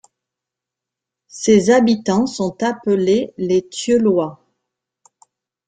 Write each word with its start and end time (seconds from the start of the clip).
Ses 1.27 1.69
habitants 1.69 2.25
sont 2.25 2.63
appelés 2.63 3.35
les 3.37 3.61
Tieulois. 3.67 4.43